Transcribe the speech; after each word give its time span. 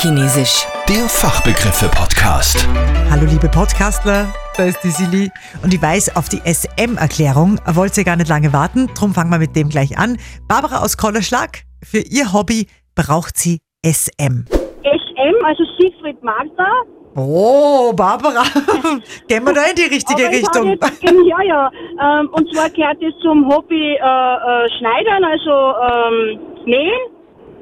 Fachchinesisch. 0.00 0.66
Der 0.88 1.06
Fachbegriffe-Podcast. 1.10 2.66
Hallo 3.10 3.26
liebe 3.26 3.50
Podcastler, 3.50 4.32
da 4.56 4.64
ist 4.64 4.82
die 4.82 4.88
Silly 4.88 5.30
und 5.62 5.74
ich 5.74 5.82
weiß, 5.82 6.16
auf 6.16 6.30
die 6.30 6.38
SM-Erklärung 6.38 7.60
wollt 7.66 7.98
ihr 7.98 8.04
gar 8.04 8.16
nicht 8.16 8.30
lange 8.30 8.50
warten, 8.54 8.88
drum 8.96 9.12
fangen 9.12 9.30
wir 9.30 9.38
mit 9.38 9.54
dem 9.54 9.68
gleich 9.68 9.98
an. 9.98 10.16
Barbara 10.48 10.82
aus 10.82 10.96
Kollerschlag, 10.96 11.64
für 11.84 11.98
ihr 11.98 12.32
Hobby 12.32 12.66
braucht 12.94 13.36
sie 13.36 13.58
SM. 13.84 14.46
SM, 14.48 15.44
also 15.44 15.64
Siegfried 15.78 16.22
Magda. 16.22 16.70
Oh, 17.14 17.92
Barbara, 17.92 18.44
gehen 19.28 19.44
wir 19.44 19.52
da 19.52 19.64
in 19.68 19.76
die 19.76 19.94
richtige 19.94 20.24
Aber 20.24 20.34
Richtung. 20.34 20.66
Jetzt, 20.70 21.02
ja, 21.02 21.42
ja. 21.42 21.70
Ähm, 22.00 22.30
und 22.32 22.50
zwar 22.54 22.70
gehört 22.70 23.02
es 23.02 23.12
zum 23.20 23.46
Hobby 23.46 23.92
äh, 23.92 23.96
äh, 23.96 24.68
Schneidern, 24.78 25.24
also 25.24 25.74
ähm, 25.92 26.40
Nähen. 26.64 27.19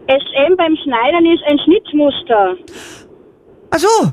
SM 0.09 0.57
beim 0.57 0.77
Schneidern 0.77 1.27
ist 1.27 1.43
ein 1.45 1.59
Schnittmuster. 1.61 2.57
Ach 3.71 3.79
so, 3.79 4.13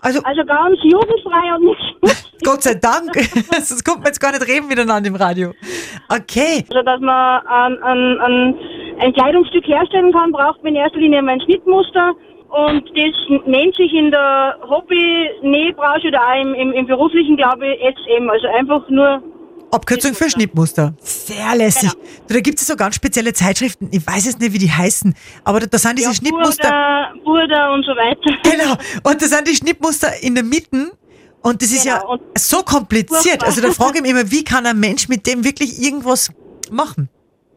also 0.00 0.20
Also 0.24 0.44
ganz 0.44 0.78
jugendfrei 0.82 1.54
und 1.56 1.64
nicht 1.64 2.26
Gott 2.44 2.62
sei 2.62 2.74
Dank, 2.74 3.14
sonst 3.62 3.84
kommt 3.84 3.98
man 3.98 4.06
jetzt 4.06 4.20
gar 4.20 4.32
nicht 4.32 4.46
reden 4.48 4.66
miteinander 4.66 5.08
im 5.08 5.14
Radio. 5.14 5.52
Okay, 6.08 6.64
Also, 6.70 6.82
dass 6.82 7.00
man 7.00 7.46
ein, 7.46 7.82
ein, 7.82 8.20
ein, 8.20 8.58
ein 8.98 9.12
Kleidungsstück 9.12 9.66
herstellen 9.66 10.12
kann, 10.12 10.32
braucht 10.32 10.62
man 10.64 10.74
in 10.74 10.80
erster 10.80 10.98
Linie 10.98 11.18
ein 11.18 11.40
Schnittmuster. 11.42 12.14
Und 12.48 12.82
das 12.96 13.46
nennt 13.46 13.76
sich 13.76 13.92
in 13.92 14.10
der 14.10 14.56
Hobby-Nähbranche 14.68 16.08
oder 16.08 16.20
auch 16.20 16.40
im, 16.40 16.54
im, 16.54 16.72
im 16.72 16.86
beruflichen, 16.86 17.36
glaube 17.36 17.66
ich, 17.68 17.80
SM. 17.80 18.28
Also 18.28 18.48
einfach 18.48 18.88
nur 18.88 19.22
Abkürzung 19.70 20.14
für 20.14 20.28
Schnittmuster. 20.30 20.94
Sehr 21.00 21.54
lässig. 21.56 21.90
Du, 22.28 22.34
Da 22.34 22.40
gibt 22.40 22.60
es 22.60 22.66
so 22.66 22.76
ganz 22.76 22.94
spezielle 22.96 23.32
Zeitschriften, 23.32 23.88
ich 23.92 24.06
weiß 24.06 24.26
jetzt 24.26 24.40
nicht, 24.40 24.52
wie 24.52 24.58
die 24.58 24.70
heißen, 24.70 25.14
aber 25.44 25.60
da, 25.60 25.66
da 25.66 25.78
sind 25.78 25.98
diese 25.98 26.14
Schnittmuster. 26.14 26.68
Burda, 26.68 27.12
Burda 27.24 27.74
und 27.74 27.84
so 27.84 27.92
weiter. 27.92 28.20
Genau. 28.42 28.72
Und 29.04 29.22
das 29.22 29.30
sind 29.30 29.46
die 29.48 29.54
Schnittmuster 29.54 30.08
in 30.22 30.34
der 30.34 30.44
Mitte. 30.44 30.92
Und 31.42 31.62
das 31.62 31.70
ist 31.72 31.84
Genau, 31.84 31.96
ja 31.96 32.04
und- 32.06 32.20
so 32.36 32.58
kompliziert. 32.62 33.42
Also 33.44 33.62
da 33.62 33.70
frage 33.70 33.96
ich 33.98 34.02
mich 34.02 34.10
immer, 34.10 34.30
wie 34.30 34.44
kann 34.44 34.66
ein 34.66 34.78
Mensch 34.78 35.08
mit 35.08 35.26
dem 35.26 35.42
wirklich 35.44 35.80
irgendwas 35.80 36.30
machen? 36.70 37.08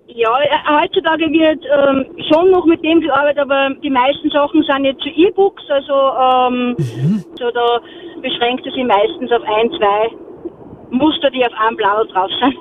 Ja, 0.07 0.29
äh, 0.41 0.81
heutzutage 0.81 1.25
wird 1.25 1.63
ähm, 1.65 2.05
schon 2.31 2.51
noch 2.51 2.65
mit 2.65 2.83
dem 2.83 3.01
gearbeitet, 3.01 3.39
aber 3.39 3.71
die 3.81 3.89
meisten 3.89 4.29
Sachen 4.29 4.63
sind 4.63 4.85
jetzt 4.85 5.01
zu 5.01 5.09
E-Books, 5.09 5.63
also 5.69 5.93
ähm, 5.93 6.75
Mhm. 6.77 7.25
so 7.39 7.49
da 7.51 7.81
beschränkt 8.21 8.65
es 8.67 8.73
sich 8.75 8.85
meistens 8.85 9.31
auf 9.31 9.41
ein, 9.43 9.69
zwei 9.71 10.15
Muster, 10.93 11.29
die 11.31 11.43
auf 11.45 11.51
einem 11.59 11.75
Blau 11.77 12.03
drauf 12.05 12.31
sind. 12.39 12.55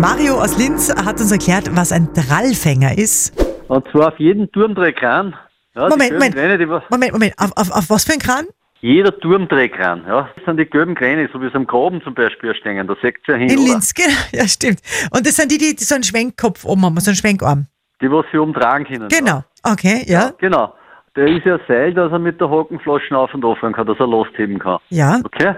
Mario 0.00 0.34
aus 0.34 0.56
Linz 0.58 0.92
hat 0.94 1.20
uns 1.20 1.30
erklärt, 1.30 1.70
was 1.76 1.92
ein 1.92 2.08
Drallfänger 2.14 2.96
ist. 2.96 3.34
Und 3.68 3.86
zwar 3.90 4.08
auf 4.08 4.18
jeden 4.18 4.50
Turmdrehkran. 4.52 5.34
Ja, 5.74 5.88
Moment, 5.88 6.12
Moment. 6.12 6.34
Kräne, 6.34 6.58
die 6.58 6.68
was, 6.68 6.82
Moment, 6.90 7.12
Moment. 7.12 7.34
Auf, 7.38 7.52
auf, 7.56 7.70
auf 7.70 7.90
was 7.90 8.04
für 8.04 8.14
ein 8.14 8.18
Kran? 8.18 8.46
jeder 8.80 9.18
Turmdrehkran, 9.18 10.04
ja. 10.06 10.28
Das 10.36 10.44
sind 10.44 10.58
die 10.58 10.66
gelben 10.66 10.94
Kräne, 10.94 11.28
so 11.32 11.40
wie 11.40 11.46
es 11.46 11.54
am 11.54 11.66
Graben 11.66 12.00
zum 12.02 12.14
Beispiel 12.14 12.54
stehen. 12.54 12.86
Da 12.86 12.94
seht 13.02 13.16
ihr 13.26 13.34
ja 13.34 13.40
hin, 13.40 13.50
In 13.50 13.58
oder? 13.58 13.72
Linz, 13.72 13.94
genau. 13.94 14.08
Ja, 14.32 14.46
stimmt. 14.46 14.80
Und 15.10 15.26
das 15.26 15.36
sind 15.36 15.50
die, 15.50 15.58
die, 15.58 15.74
die 15.74 15.84
so 15.84 15.94
einen 15.94 16.04
Schwenkkopf 16.04 16.64
oben 16.64 16.84
haben, 16.84 16.98
so 17.00 17.10
einen 17.10 17.16
Schwenkarm. 17.16 17.66
Die, 18.00 18.10
was 18.10 18.24
sie 18.30 18.38
oben 18.38 18.54
tragen 18.54 18.84
können. 18.84 19.08
Genau. 19.08 19.42
Okay, 19.64 20.04
ja. 20.06 20.32
Genau. 20.38 20.74
Der 21.16 21.26
ist 21.26 21.44
ja 21.44 21.54
ein 21.54 21.60
Seil, 21.66 21.94
dass 21.94 22.12
er 22.12 22.18
mit 22.20 22.40
der 22.40 22.48
Hakenflaschen 22.48 23.16
auf 23.16 23.34
und 23.34 23.44
auf 23.44 23.58
kann, 23.60 23.86
dass 23.86 23.98
er 23.98 24.06
losheben 24.06 24.60
kann. 24.60 24.78
Ja. 24.90 25.20
Okay? 25.24 25.54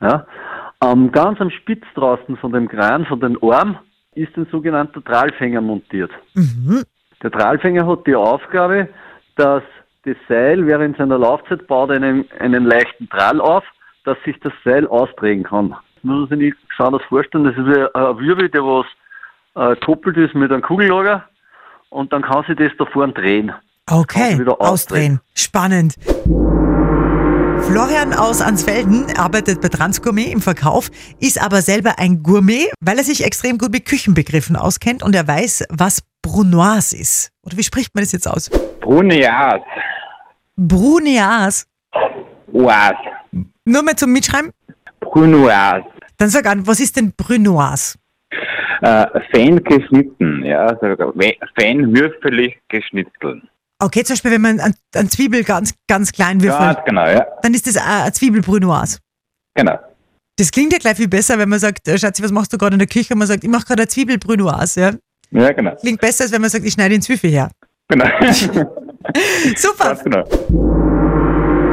Ja. 0.00 0.26
Am, 0.80 1.12
ganz 1.12 1.40
am 1.40 1.50
Spitz 1.50 1.84
draußen 1.94 2.36
von 2.38 2.52
dem 2.52 2.68
Kran, 2.68 3.04
von 3.06 3.20
den 3.20 3.36
Arm, 3.42 3.78
ist 4.14 4.36
ein 4.36 4.46
sogenannter 4.50 5.04
Trahlfänger 5.04 5.60
montiert. 5.60 6.10
Mhm. 6.34 6.84
Der 7.22 7.30
Trahlfänger 7.30 7.86
hat 7.86 8.06
die 8.06 8.14
Aufgabe, 8.14 8.88
dass 9.36 9.62
das 10.04 10.16
Seil 10.28 10.66
während 10.66 10.96
seiner 10.96 11.18
Laufzeit 11.18 11.66
baut 11.66 11.90
einen, 11.90 12.24
einen 12.38 12.64
leichten 12.64 13.08
Trahl 13.10 13.40
auf, 13.40 13.64
dass 14.04 14.16
sich 14.24 14.38
das 14.40 14.52
Seil 14.64 14.86
ausdrehen 14.86 15.42
kann. 15.42 15.74
Muss 16.02 16.28
man 16.28 16.28
sich 16.28 16.38
nicht 16.38 16.56
das 16.78 17.02
vorstellen, 17.08 17.44
das 17.44 17.54
ist 17.56 17.66
wie 17.66 17.94
ein 17.94 18.18
Wirbel, 18.18 18.48
der 18.48 18.62
was 18.62 18.86
äh, 19.54 19.76
koppelt 19.84 20.16
ist 20.16 20.34
mit 20.34 20.50
einem 20.50 20.62
Kugellager 20.62 21.28
und 21.90 22.12
dann 22.12 22.22
kann 22.22 22.44
sich 22.46 22.56
das 22.56 22.72
da 22.78 22.86
vorne 22.86 23.12
drehen. 23.12 23.52
Okay, 23.90 24.42
ausdrehen. 24.58 25.20
Spannend. 25.34 25.96
Florian 27.70 28.12
aus 28.12 28.42
Ansfelden 28.42 29.16
arbeitet 29.16 29.60
bei 29.60 29.68
Transgourmet 29.68 30.32
im 30.32 30.40
Verkauf, 30.40 30.90
ist 31.20 31.40
aber 31.40 31.62
selber 31.62 32.00
ein 32.00 32.20
Gourmet, 32.20 32.66
weil 32.80 32.98
er 32.98 33.04
sich 33.04 33.24
extrem 33.24 33.58
gut 33.58 33.70
mit 33.70 33.86
Küchenbegriffen 33.86 34.56
auskennt 34.56 35.04
und 35.04 35.14
er 35.14 35.28
weiß, 35.28 35.66
was 35.70 36.02
Brunoise 36.20 36.96
ist. 36.96 37.30
Oder 37.44 37.56
wie 37.56 37.62
spricht 37.62 37.94
man 37.94 38.02
das 38.02 38.10
jetzt 38.10 38.26
aus? 38.26 38.50
Brunias. 38.80 39.60
Brunoise. 40.56 41.66
Oas. 42.52 42.94
Nur 43.64 43.84
mal 43.84 43.94
zum 43.94 44.12
Mitschreiben. 44.14 44.50
Brunoise. 44.98 45.84
Dann 46.18 46.28
sag 46.28 46.46
an, 46.46 46.66
was 46.66 46.80
ist 46.80 46.96
denn 46.96 47.12
Brunoise? 47.16 47.96
Äh, 48.82 49.06
fein 49.32 49.62
geschnitten, 49.62 50.44
ja. 50.44 50.66
Also 50.66 51.12
fein 51.56 51.94
würfelig 51.94 52.58
geschnitten. 52.68 53.48
Okay, 53.80 54.04
zum 54.04 54.14
Beispiel, 54.14 54.30
wenn 54.32 54.42
man 54.42 54.60
ein, 54.60 54.74
ein 54.94 55.08
Zwiebel 55.10 55.42
ganz, 55.42 55.74
ganz 55.88 56.12
klein 56.12 56.42
würfelt, 56.42 56.76
Ganz 56.76 56.84
genau, 56.84 57.06
ja. 57.06 57.26
dann 57.42 57.54
ist 57.54 57.66
das 57.66 57.76
eine 57.78 58.02
eine 58.04 58.12
Zwiebelbrunoise. 58.12 58.98
Genau. 59.54 59.78
Das 60.36 60.50
klingt 60.52 60.72
ja 60.72 60.78
gleich 60.78 60.96
viel 60.96 61.08
besser, 61.08 61.38
wenn 61.38 61.48
man 61.48 61.58
sagt, 61.58 61.88
äh, 61.88 61.98
Schatzi, 61.98 62.22
was 62.22 62.30
machst 62.30 62.52
du 62.52 62.58
gerade 62.58 62.74
in 62.74 62.78
der 62.78 62.88
Küche? 62.88 63.14
Und 63.14 63.18
man 63.18 63.28
sagt, 63.28 63.42
ich 63.42 63.50
mache 63.50 63.64
gerade 63.64 63.82
eine 63.82 63.88
Zwiebelbrunoise. 63.88 64.80
Ja? 64.80 64.92
Ja, 65.30 65.52
genau. 65.52 65.74
Klingt 65.76 66.00
besser, 66.00 66.24
als 66.24 66.32
wenn 66.32 66.40
man 66.40 66.50
sagt, 66.50 66.64
ich 66.64 66.74
schneide 66.74 66.94
den 66.94 67.02
Zwiebel 67.02 67.30
her. 67.30 67.50
Genau. 67.88 68.04
Super. 69.56 69.84
Ganz 69.84 70.04
genau. 70.04 70.24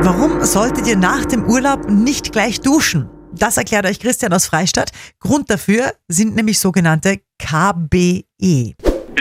Warum 0.01 0.43
solltet 0.43 0.87
ihr 0.87 0.95
nach 0.95 1.25
dem 1.25 1.45
Urlaub 1.45 1.89
nicht 1.89 2.31
gleich 2.31 2.61
duschen? 2.61 3.09
Das 3.33 3.57
erklärt 3.57 3.85
euch 3.85 3.99
Christian 3.99 4.31
aus 4.33 4.45
Freistadt. 4.45 4.91
Grund 5.19 5.49
dafür 5.49 5.93
sind 6.07 6.35
nämlich 6.35 6.59
sogenannte 6.59 7.19
KBE. 7.39 8.73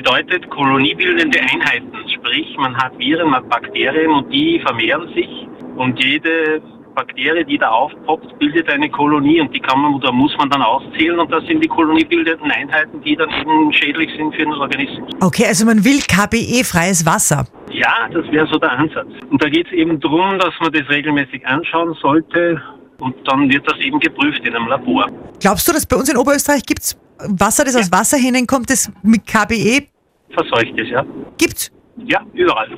Bedeutet 0.06 0.49
koloniebildende 0.50 1.41
Einheiten. 1.41 1.93
Sprich, 2.15 2.56
man 2.59 2.77
hat 2.77 2.97
Viren, 2.97 3.31
man 3.31 3.43
hat 3.43 3.49
Bakterien 3.49 4.12
und 4.12 4.33
die 4.33 4.61
vermehren 4.65 5.09
sich 5.15 5.49
und 5.77 6.03
jede 6.03 6.62
Bakterie, 6.94 7.44
die 7.44 7.59
da 7.59 7.71
aufpoppt, 7.71 8.39
bildet 8.39 8.71
eine 8.71 8.89
Kolonie 8.89 9.41
und 9.41 9.55
die 9.55 9.59
kann 9.59 9.81
man 9.81 9.95
oder 9.95 10.12
muss 10.12 10.34
man 10.39 10.49
dann 10.49 10.62
auszählen 10.62 11.19
und 11.19 11.31
das 11.33 11.45
sind 11.47 11.62
die 11.62 11.66
koloniebildenden 11.66 12.50
Einheiten, 12.50 13.03
die 13.03 13.16
dann 13.16 13.28
eben 13.31 13.72
schädlich 13.72 14.09
sind 14.16 14.33
für 14.33 14.45
den 14.45 14.53
Organismus. 14.53 15.11
Okay, 15.21 15.45
also 15.47 15.66
man 15.66 15.84
will 15.84 15.99
KBE-freies 15.99 17.05
Wasser. 17.05 17.45
Ja, 17.72 18.09
das 18.12 18.31
wäre 18.31 18.47
so 18.47 18.59
der 18.59 18.72
Ansatz. 18.72 19.09
Und 19.28 19.43
da 19.43 19.49
geht 19.49 19.66
es 19.66 19.72
eben 19.72 19.99
darum, 19.99 20.39
dass 20.39 20.55
man 20.61 20.72
das 20.72 20.89
regelmäßig 20.89 21.45
anschauen 21.47 21.95
sollte 22.00 22.62
und 22.99 23.15
dann 23.25 23.50
wird 23.50 23.69
das 23.69 23.78
eben 23.81 23.99
geprüft 23.99 24.41
in 24.47 24.55
einem 24.55 24.69
Labor. 24.69 25.11
Glaubst 25.41 25.66
du, 25.66 25.72
dass 25.72 25.84
bei 25.84 25.97
uns 25.97 26.09
in 26.09 26.16
Oberösterreich 26.16 26.65
gibt's 26.65 26.97
Wasser, 27.19 27.65
das 27.65 27.75
aus 27.75 27.91
Wasserhähnen 27.91 28.47
kommt, 28.47 28.71
das 28.71 28.91
mit 29.03 29.27
KBE 29.27 29.89
Verseucht 30.34 30.78
ist, 30.78 30.91
ja? 30.91 31.04
gibt? 31.38 31.72
Ja, 32.04 32.20
überall. 32.34 32.69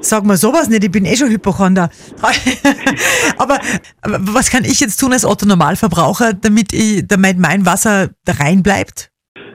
Sag 0.00 0.24
mal 0.24 0.36
sowas 0.36 0.68
nicht, 0.68 0.82
ich 0.82 0.90
bin 0.90 1.04
eh 1.04 1.16
schon 1.16 1.30
Hypochonder. 1.30 1.90
aber, 3.38 3.60
aber 4.02 4.18
was 4.20 4.50
kann 4.50 4.64
ich 4.64 4.80
jetzt 4.80 4.98
tun 4.98 5.12
als 5.12 5.24
Otto-Normalverbraucher, 5.24 6.32
damit, 6.34 6.72
ich, 6.72 7.06
damit 7.06 7.38
mein 7.38 7.66
Wasser 7.66 8.10
rein 8.26 8.62
bleibt? 8.62 9.10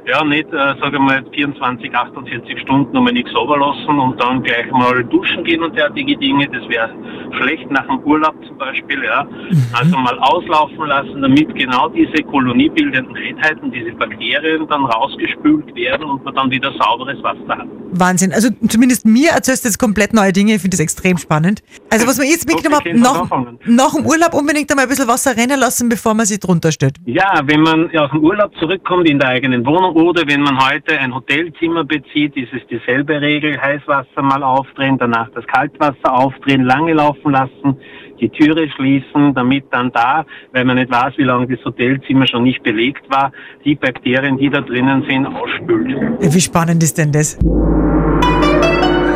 Ja, 0.10 0.24
nicht, 0.24 0.52
äh, 0.52 0.74
sage 0.82 0.98
mal, 0.98 1.24
24, 1.34 1.94
48 1.94 2.60
Stunden 2.62 2.92
nochmal 2.94 3.14
nichts 3.14 3.32
lassen 3.32 4.00
und 4.00 4.20
dann 4.20 4.42
gleich 4.42 4.72
mal 4.72 5.04
duschen 5.04 5.44
gehen 5.44 5.62
und 5.62 5.78
derartige 5.78 6.18
Dinge. 6.18 6.48
Das 6.48 6.68
wäre 6.68 6.90
schlecht 7.38 7.70
nach 7.70 7.86
dem 7.86 8.00
Urlaub 8.00 8.34
zum 8.48 8.58
Beispiel, 8.58 9.04
ja. 9.04 9.28
Also 9.74 9.98
mal 9.98 10.18
auslaufen 10.20 10.88
lassen, 10.88 11.22
damit 11.22 11.54
genau 11.54 11.90
diese 11.90 12.24
koloniebildenden 12.24 13.16
Einheiten, 13.16 13.72
diese 13.72 13.92
Bakterien 13.92 14.68
dann 14.68 14.86
rausgespült 14.86 15.76
werden 15.76 16.06
und 16.06 16.26
man 16.26 16.34
dann 16.34 16.50
wieder 16.50 16.72
sauberes 16.80 17.22
Wasser 17.22 17.60
hat. 17.60 17.68
Wahnsinn. 17.92 18.34
Also 18.34 18.50
zumindest 18.68 19.06
mir 19.06 19.32
erzählst 19.32 19.64
du 19.64 19.70
jetzt 19.70 19.78
komplett 19.80 20.14
neue 20.14 20.32
Dinge. 20.32 20.56
Ich 20.56 20.62
finde 20.62 20.76
das 20.76 20.82
extrem 20.82 21.18
spannend. 21.18 21.62
Also 21.90 22.08
was 22.08 22.18
man 22.18 22.28
jetzt 22.28 22.48
mitgenommen 22.48 22.86
hat, 22.86 23.30
nach, 23.30 23.46
nach 23.66 23.96
dem 23.96 24.06
Urlaub 24.06 24.34
unbedingt 24.34 24.70
einmal 24.72 24.86
ein 24.86 24.90
bisschen 24.90 25.08
Wasser 25.08 25.36
rennen 25.36 25.60
lassen, 25.60 25.90
bevor 25.90 26.14
man 26.14 26.26
sich 26.26 26.40
drunter 26.40 26.72
stellt. 26.72 26.96
Ja, 27.06 27.42
wenn 27.46 27.62
man 27.62 27.96
aus 27.98 28.12
dem 28.12 28.24
Urlaub 28.24 28.56
zurückkommt 28.60 29.10
in 29.10 29.20
der 29.20 29.30
eigenen 29.30 29.66
Wohnung 29.66 29.96
oder 29.96 30.24
wenn 30.28 30.42
man 30.42 30.58
heute 30.60 30.98
ein 30.98 31.14
Hotelzimmer 31.14 31.84
bezieht, 31.84 32.36
ist 32.36 32.54
es 32.54 32.62
dieselbe 32.70 33.20
Regel. 33.22 33.60
Heißwasser 33.60 34.22
mal 34.22 34.44
aufdrehen, 34.44 34.98
danach 34.98 35.30
das 35.34 35.46
Kaltwasser 35.48 36.14
aufdrehen, 36.14 36.64
lange 36.64 36.94
laufen 36.94 37.32
lassen, 37.32 37.78
die 38.20 38.30
Türe 38.30 38.70
schließen, 38.76 39.34
damit 39.34 39.66
dann 39.72 39.92
da, 39.92 40.26
weil 40.54 40.66
man 40.66 40.76
nicht 40.76 40.92
weiß, 40.92 41.14
wie 41.18 41.24
lange 41.24 41.48
das 41.48 41.64
Hotelzimmer 41.64 42.28
schon 42.28 42.44
nicht 42.44 42.62
belegt 42.64 43.10
war, 43.10 43.32
die 43.66 43.76
Bakterien, 43.76 44.38
die 44.38 44.50
da 44.50 44.62
drinnen 44.62 45.04
sind, 45.08 45.26
ausspült. 45.26 45.88
Wie 46.20 46.42
spannend 46.42 46.84
ist 46.84 46.98
denn 46.98 47.12
das? 47.12 47.38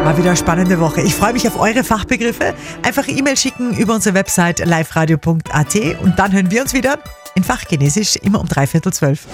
War 0.04 0.18
wieder 0.18 0.32
eine 0.32 0.38
spannende 0.38 0.80
Woche. 0.82 1.02
Ich 1.02 1.16
freue 1.16 1.32
mich 1.32 1.48
auf 1.48 1.58
eure 1.58 1.84
Fachbegriffe. 1.84 2.54
Einfach 2.82 3.08
E-Mail 3.08 3.38
schicken 3.38 3.74
über 3.78 3.96
unsere 3.96 4.16
Website 4.16 4.60
liveradio.at 4.60 5.76
und 6.02 6.20
dann 6.20 6.34
hören 6.34 6.52
wir 6.52 6.62
uns 6.62 6.74
wieder 6.74 7.00
in 7.36 7.44
Fachchinesisch 7.44 8.18
immer 8.18 8.42
um 8.42 8.48
dreiviertel 8.48 8.92
zwölf. 8.92 9.26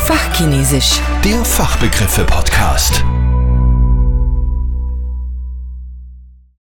Fachchinesisch. 0.00 1.00
Der 1.24 1.44
Fachbegriffe-Podcast. 1.44 3.04